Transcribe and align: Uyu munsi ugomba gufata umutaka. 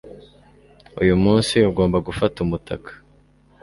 Uyu 1.01 1.15
munsi 1.23 1.55
ugomba 1.69 1.97
gufata 2.07 2.37
umutaka. 2.45 2.91